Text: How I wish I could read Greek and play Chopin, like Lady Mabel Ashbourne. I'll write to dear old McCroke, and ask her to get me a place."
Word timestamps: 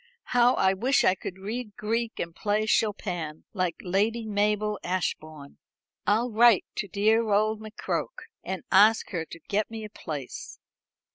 How 0.33 0.55
I 0.55 0.73
wish 0.73 1.03
I 1.03 1.13
could 1.13 1.37
read 1.37 1.75
Greek 1.77 2.19
and 2.19 2.35
play 2.35 2.65
Chopin, 2.65 3.43
like 3.53 3.75
Lady 3.83 4.25
Mabel 4.25 4.79
Ashbourne. 4.83 5.59
I'll 6.07 6.31
write 6.31 6.65
to 6.77 6.87
dear 6.87 7.29
old 7.29 7.61
McCroke, 7.61 8.23
and 8.43 8.63
ask 8.71 9.11
her 9.11 9.25
to 9.25 9.39
get 9.47 9.69
me 9.69 9.83
a 9.83 9.91
place." 9.91 10.57